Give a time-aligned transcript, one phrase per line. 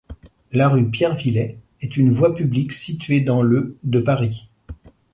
[0.51, 4.49] La rue Pierre-Villey est une voie publique située dans le de Paris.